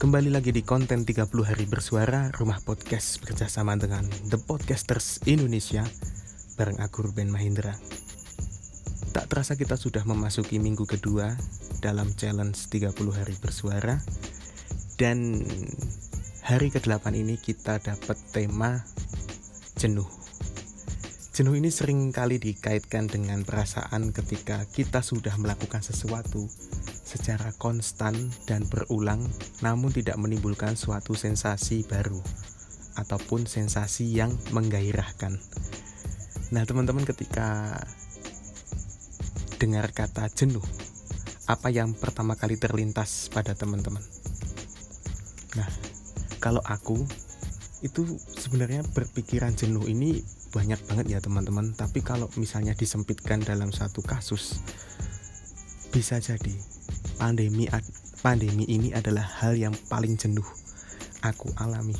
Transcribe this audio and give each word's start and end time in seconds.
Kembali 0.00 0.32
lagi 0.32 0.48
di 0.48 0.64
konten 0.64 1.04
30 1.04 1.28
hari 1.44 1.68
bersuara 1.68 2.32
Rumah 2.32 2.64
Podcast 2.64 3.20
bekerjasama 3.20 3.76
dengan 3.76 4.08
The 4.32 4.40
Podcasters 4.40 5.20
Indonesia 5.28 5.84
Bareng 6.56 6.80
aku 6.80 7.04
Ruben 7.04 7.28
Mahindra. 7.28 7.76
Tak 9.12 9.28
terasa 9.28 9.60
kita 9.60 9.76
sudah 9.76 10.00
memasuki 10.08 10.56
minggu 10.56 10.88
kedua 10.88 11.36
dalam 11.84 12.08
challenge 12.16 12.56
30 12.72 12.96
hari 13.12 13.36
bersuara 13.44 14.00
Dan 14.96 15.44
hari 16.48 16.72
ke-8 16.72 17.04
ini 17.12 17.36
kita 17.36 17.76
dapat 17.84 18.16
tema 18.32 18.80
jenuh 19.76 20.19
Jenuh 21.40 21.56
ini 21.56 21.72
sering 21.72 22.12
kali 22.12 22.36
dikaitkan 22.36 23.08
dengan 23.08 23.48
perasaan 23.48 24.12
ketika 24.12 24.60
kita 24.68 25.00
sudah 25.00 25.32
melakukan 25.40 25.80
sesuatu 25.80 26.44
secara 26.84 27.56
konstan 27.56 28.12
dan 28.44 28.68
berulang, 28.68 29.24
namun 29.64 29.88
tidak 29.88 30.20
menimbulkan 30.20 30.76
suatu 30.76 31.16
sensasi 31.16 31.88
baru 31.88 32.20
ataupun 33.00 33.48
sensasi 33.48 34.12
yang 34.12 34.36
menggairahkan. 34.52 35.40
Nah, 36.52 36.68
teman-teman, 36.68 37.08
ketika 37.08 37.72
dengar 39.56 39.96
kata 39.96 40.28
jenuh, 40.36 40.60
apa 41.48 41.72
yang 41.72 41.96
pertama 41.96 42.36
kali 42.36 42.60
terlintas 42.60 43.32
pada 43.32 43.56
teman-teman? 43.56 44.04
Nah, 45.56 45.72
kalau 46.36 46.60
aku 46.68 47.00
itu 47.80 48.04
sebenarnya 48.36 48.84
berpikiran 48.92 49.56
jenuh 49.56 49.88
ini 49.88 50.20
banyak 50.50 50.78
banget 50.90 51.06
ya 51.06 51.18
teman-teman. 51.22 51.72
Tapi 51.74 52.02
kalau 52.02 52.26
misalnya 52.34 52.74
disempitkan 52.74 53.42
dalam 53.42 53.70
satu 53.70 54.02
kasus 54.02 54.62
bisa 55.90 56.22
jadi 56.22 56.54
pandemi 57.18 57.66
pandemi 58.22 58.62
ini 58.70 58.94
adalah 58.94 59.26
hal 59.42 59.58
yang 59.58 59.74
paling 59.90 60.14
jenuh 60.14 60.46
aku 61.22 61.50
alami. 61.58 61.96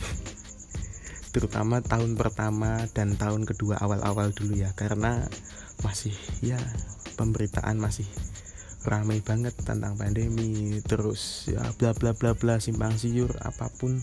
Terutama 1.34 1.78
tahun 1.78 2.18
pertama 2.18 2.90
dan 2.90 3.14
tahun 3.14 3.46
kedua 3.46 3.78
awal-awal 3.78 4.34
dulu 4.34 4.58
ya 4.58 4.74
karena 4.74 5.22
masih 5.86 6.14
ya 6.42 6.58
pemberitaan 7.14 7.78
masih 7.78 8.06
ramai 8.82 9.22
banget 9.22 9.54
tentang 9.62 9.94
pandemi. 9.94 10.82
Terus 10.82 11.46
ya 11.46 11.62
bla 11.78 11.94
bla 11.94 12.12
bla 12.18 12.34
bla 12.34 12.58
simpang 12.58 12.98
siur 12.98 13.30
apa 13.46 13.70
pun 13.70 14.02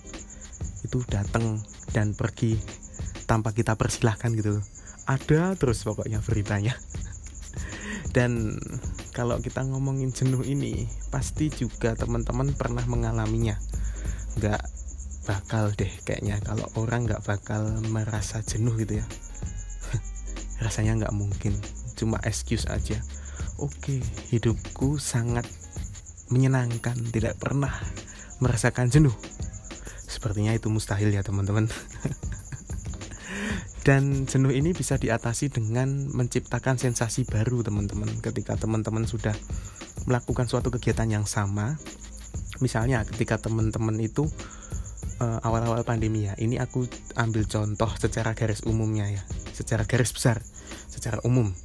itu 0.88 1.04
datang 1.12 1.60
dan 1.92 2.16
pergi 2.16 2.56
tanpa 3.28 3.52
kita 3.52 3.76
persilahkan 3.76 4.32
gitu. 4.34 4.64
Ada 5.04 5.54
terus 5.60 5.84
pokoknya 5.84 6.24
beritanya. 6.24 6.74
Dan 8.16 8.56
kalau 9.12 9.38
kita 9.44 9.68
ngomongin 9.68 10.16
jenuh 10.16 10.42
ini 10.48 10.88
pasti 11.12 11.52
juga 11.52 11.94
teman-teman 11.94 12.56
pernah 12.56 12.82
mengalaminya. 12.88 13.60
Nggak 14.40 14.64
bakal 15.28 15.76
deh 15.76 15.92
kayaknya 16.08 16.40
kalau 16.40 16.64
orang 16.80 17.04
nggak 17.04 17.22
bakal 17.28 17.68
merasa 17.92 18.40
jenuh 18.42 18.74
gitu 18.80 19.04
ya. 19.04 19.06
Rasanya 20.64 21.06
nggak 21.06 21.16
mungkin 21.16 21.54
cuma 22.00 22.18
excuse 22.24 22.66
aja. 22.72 22.98
Oke 23.60 24.00
hidupku 24.32 24.98
sangat 25.04 25.44
menyenangkan 26.32 26.96
tidak 27.12 27.36
pernah 27.36 27.76
merasakan 28.40 28.88
jenuh. 28.88 29.14
Sepertinya 30.08 30.56
itu 30.56 30.72
mustahil 30.72 31.12
ya 31.12 31.22
teman-teman 31.22 31.68
dan 33.88 34.28
jenuh 34.28 34.52
ini 34.52 34.76
bisa 34.76 35.00
diatasi 35.00 35.48
dengan 35.48 36.12
menciptakan 36.12 36.76
sensasi 36.76 37.24
baru 37.24 37.64
teman-teman. 37.64 38.20
Ketika 38.20 38.60
teman-teman 38.60 39.08
sudah 39.08 39.32
melakukan 40.04 40.52
suatu 40.52 40.68
kegiatan 40.68 41.08
yang 41.08 41.24
sama 41.24 41.80
misalnya 42.60 43.08
ketika 43.08 43.40
teman-teman 43.40 43.96
itu 44.04 44.28
uh, 45.24 45.40
awal-awal 45.40 45.88
pandemi 45.88 46.28
ya 46.28 46.34
ini 46.36 46.60
aku 46.60 46.84
ambil 47.16 47.48
contoh 47.48 47.88
secara 47.96 48.34
garis 48.34 48.66
umumnya 48.66 49.08
ya 49.08 49.24
secara 49.56 49.88
garis 49.88 50.12
besar 50.12 50.44
secara 50.92 51.24
umum. 51.24 51.56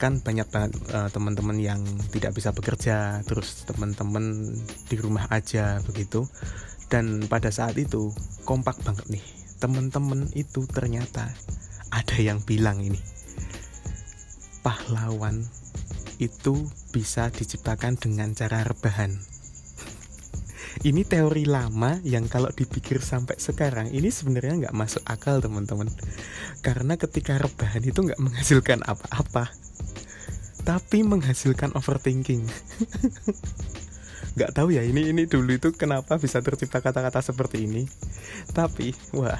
Kan 0.00 0.24
banyak 0.24 0.48
banget 0.48 0.72
uh, 0.88 1.12
teman-teman 1.12 1.60
yang 1.60 1.84
tidak 2.16 2.32
bisa 2.32 2.56
bekerja 2.56 3.20
terus 3.28 3.68
teman-teman 3.68 4.56
di 4.88 4.96
rumah 4.96 5.28
aja 5.28 5.84
begitu. 5.84 6.24
Dan 6.88 7.28
pada 7.28 7.52
saat 7.52 7.76
itu 7.76 8.12
kompak 8.44 8.80
banget 8.84 9.04
nih 9.08 9.41
teman-teman 9.62 10.26
itu 10.34 10.66
ternyata 10.66 11.30
ada 11.94 12.16
yang 12.18 12.42
bilang 12.42 12.82
ini 12.82 12.98
pahlawan 14.66 15.46
itu 16.18 16.66
bisa 16.90 17.30
diciptakan 17.30 17.94
dengan 17.94 18.34
cara 18.34 18.66
rebahan. 18.66 19.14
Ini 20.88 21.02
teori 21.06 21.46
lama 21.46 22.02
yang 22.02 22.26
kalau 22.26 22.50
dipikir 22.50 23.02
sampai 23.02 23.38
sekarang 23.42 23.90
ini 23.90 24.08
sebenarnya 24.10 24.66
nggak 24.66 24.76
masuk 24.78 25.02
akal 25.06 25.42
teman-teman. 25.42 25.90
Karena 26.62 26.94
ketika 26.94 27.38
rebahan 27.42 27.82
itu 27.82 28.06
nggak 28.06 28.22
menghasilkan 28.22 28.86
apa-apa 28.86 29.50
tapi 30.62 31.02
menghasilkan 31.02 31.74
overthinking 31.74 32.46
nggak 34.32 34.56
tahu 34.56 34.72
ya 34.72 34.80
ini 34.80 35.12
ini 35.12 35.28
dulu 35.28 35.52
itu 35.52 35.76
kenapa 35.76 36.16
bisa 36.16 36.40
tercipta 36.40 36.80
kata-kata 36.80 37.20
seperti 37.20 37.68
ini. 37.68 37.84
Tapi 38.56 38.96
wah 39.12 39.36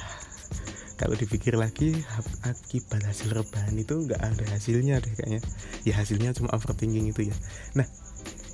kalau 1.01 1.17
dipikir 1.17 1.57
lagi 1.57 1.97
akibat 2.45 3.03
hasil 3.03 3.33
rebahan 3.33 3.75
itu 3.75 4.07
nggak 4.07 4.21
ada 4.21 4.45
hasilnya 4.53 5.01
deh 5.01 5.13
kayaknya. 5.17 5.41
Ya 5.89 5.97
hasilnya 5.97 6.37
cuma 6.37 6.53
overthinking 6.53 7.09
itu 7.09 7.33
ya. 7.33 7.37
Nah 7.75 7.89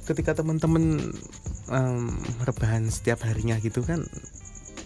ketika 0.06 0.38
teman-teman 0.38 1.12
um, 1.69 2.09
rebahan 2.47 2.88
setiap 2.88 3.26
harinya 3.28 3.59
gitu 3.60 3.84
kan 3.84 4.06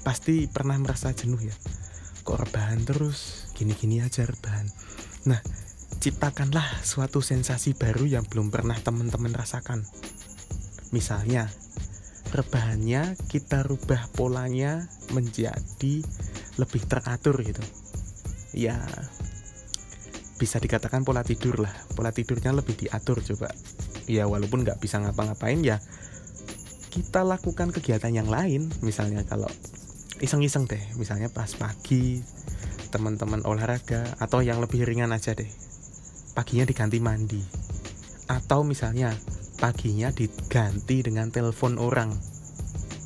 pasti 0.02 0.48
pernah 0.48 0.80
merasa 0.80 1.12
jenuh 1.12 1.38
ya. 1.38 1.54
Kok 2.24 2.48
rebahan 2.48 2.82
terus? 2.82 3.46
Gini-gini 3.52 4.00
aja 4.00 4.24
rebahan. 4.24 4.66
Nah 5.28 5.38
ciptakanlah 6.02 6.82
suatu 6.82 7.22
sensasi 7.22 7.78
baru 7.78 8.08
yang 8.08 8.26
belum 8.26 8.50
pernah 8.50 8.74
teman-teman 8.80 9.30
rasakan 9.36 9.86
Misalnya, 10.92 11.48
rebahannya 12.36 13.16
kita 13.28 13.64
rubah 13.64 14.12
polanya 14.12 14.88
menjadi 15.12 16.04
lebih 16.60 16.82
teratur 16.84 17.40
gitu. 17.40 17.64
Ya, 18.52 18.76
bisa 20.36 20.60
dikatakan 20.60 21.04
pola 21.04 21.24
tidur 21.24 21.64
lah. 21.64 21.72
Pola 21.96 22.12
tidurnya 22.12 22.52
lebih 22.52 22.76
diatur 22.76 23.24
coba. 23.24 23.48
Ya, 24.04 24.28
walaupun 24.28 24.68
nggak 24.68 24.80
bisa 24.84 25.00
ngapa-ngapain 25.00 25.64
ya, 25.64 25.80
kita 26.92 27.24
lakukan 27.24 27.72
kegiatan 27.72 28.12
yang 28.12 28.28
lain. 28.28 28.68
Misalnya 28.84 29.24
kalau 29.24 29.48
iseng-iseng 30.20 30.68
deh, 30.68 30.82
misalnya 31.00 31.32
pas 31.32 31.48
pagi 31.56 32.20
teman-teman 32.92 33.40
olahraga 33.48 34.04
atau 34.20 34.44
yang 34.44 34.60
lebih 34.60 34.84
ringan 34.84 35.16
aja 35.16 35.32
deh. 35.32 35.48
Paginya 36.36 36.68
diganti 36.68 37.00
mandi. 37.00 37.40
Atau 38.28 38.64
misalnya 38.64 39.16
paginya 39.62 40.10
diganti 40.10 41.06
dengan 41.06 41.30
telepon 41.30 41.78
orang. 41.78 42.10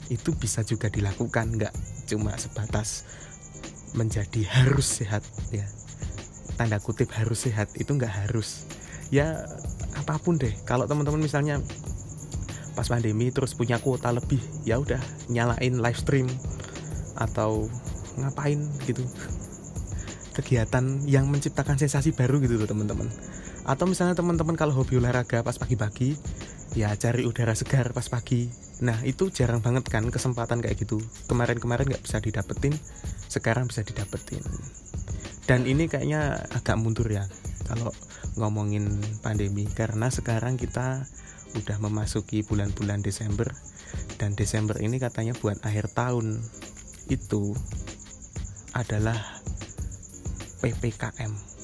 Itu 0.09 0.33
bisa 0.33 0.65
juga 0.65 0.89
dilakukan 0.89 1.61
nggak 1.61 1.75
cuma 2.09 2.33
sebatas 2.41 3.05
menjadi 3.93 4.49
harus 4.49 5.05
sehat 5.05 5.21
ya. 5.53 5.69
Tanda 6.57 6.81
kutip 6.81 7.13
harus 7.13 7.45
sehat 7.45 7.77
itu 7.77 7.93
nggak 7.93 8.25
harus. 8.25 8.65
Ya 9.13 9.45
apa 10.01 10.17
pun 10.17 10.41
deh. 10.41 10.57
Kalau 10.65 10.89
teman-teman 10.89 11.21
misalnya 11.21 11.61
pas 12.73 12.89
pandemi 12.89 13.29
terus 13.29 13.53
punya 13.53 13.77
kuota 13.77 14.09
lebih 14.09 14.41
ya 14.65 14.81
udah 14.81 15.01
nyalain 15.29 15.77
live 15.77 16.01
stream 16.01 16.25
atau 17.21 17.69
ngapain 18.17 18.65
gitu. 18.89 19.05
Kegiatan 20.33 21.05
yang 21.05 21.29
menciptakan 21.29 21.77
sensasi 21.77 22.17
baru 22.17 22.41
gitu 22.41 22.57
tuh 22.57 22.69
teman-teman. 22.73 23.13
Atau 23.67 23.91
misalnya 23.91 24.15
teman-teman 24.17 24.55
kalau 24.55 24.73
hobi 24.73 24.97
olahraga 24.97 25.43
pas 25.43 25.59
pagi-pagi 25.59 26.15
ya 26.75 26.91
cari 26.97 27.23
udara 27.29 27.55
segar 27.55 27.93
pas 27.93 28.09
pagi. 28.11 28.51
Nah 28.83 29.05
itu 29.07 29.31
jarang 29.31 29.63
banget 29.63 29.87
kan 29.87 30.09
kesempatan 30.09 30.65
kayak 30.65 30.83
gitu. 30.83 30.99
Kemarin-kemarin 31.31 31.87
nggak 31.87 32.03
bisa 32.03 32.19
didapetin 32.19 32.75
sekarang 33.31 33.71
bisa 33.71 33.87
didapetin. 33.87 34.43
Dan 35.47 35.69
ini 35.69 35.87
kayaknya 35.87 36.49
agak 36.51 36.75
mundur 36.81 37.07
ya 37.07 37.29
kalau 37.69 37.95
ngomongin 38.35 38.91
pandemi. 39.23 39.69
Karena 39.71 40.11
sekarang 40.11 40.59
kita 40.59 41.07
udah 41.57 41.79
memasuki 41.81 42.43
bulan-bulan 42.43 43.01
Desember 43.01 43.49
dan 44.19 44.35
Desember 44.35 44.77
ini 44.83 44.99
katanya 44.99 45.37
buat 45.39 45.63
akhir 45.63 45.95
tahun. 45.95 46.43
Itu 47.07 47.55
adalah 48.75 49.41
PPKM 50.61 51.57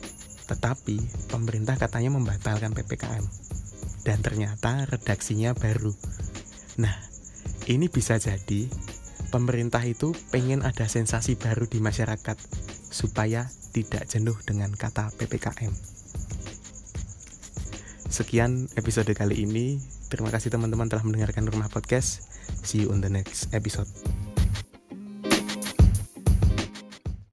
tetapi 0.52 1.00
pemerintah 1.32 1.81
katanya 1.81 2.12
membatalkan 2.12 2.76
PPKM 2.76 3.25
dan 4.02 4.19
ternyata 4.22 4.87
redaksinya 4.87 5.54
baru. 5.54 5.94
Nah, 6.78 6.94
ini 7.70 7.87
bisa 7.87 8.19
jadi 8.19 8.66
pemerintah 9.31 9.82
itu 9.87 10.12
pengen 10.34 10.60
ada 10.66 10.84
sensasi 10.90 11.38
baru 11.38 11.64
di 11.64 11.81
masyarakat 11.81 12.37
supaya 12.93 13.49
tidak 13.72 14.04
jenuh 14.10 14.37
dengan 14.44 14.69
kata 14.76 15.08
PPKM. 15.16 15.72
Sekian 18.12 18.69
episode 18.76 19.08
kali 19.16 19.49
ini. 19.49 19.81
Terima 20.12 20.28
kasih 20.28 20.52
teman-teman 20.52 20.93
telah 20.93 21.00
mendengarkan 21.00 21.48
Rumah 21.48 21.72
Podcast. 21.72 22.28
See 22.60 22.84
you 22.84 22.93
on 22.93 23.00
the 23.00 23.08
next 23.08 23.48
episode. 23.56 23.88